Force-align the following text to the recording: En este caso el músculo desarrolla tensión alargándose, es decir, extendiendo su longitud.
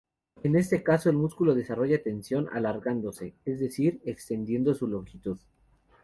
En 0.41 0.55
este 0.55 0.81
caso 0.81 1.11
el 1.11 1.15
músculo 1.17 1.53
desarrolla 1.53 2.01
tensión 2.01 2.49
alargándose, 2.51 3.35
es 3.45 3.59
decir, 3.59 4.01
extendiendo 4.03 4.73
su 4.73 4.87
longitud. 4.87 5.37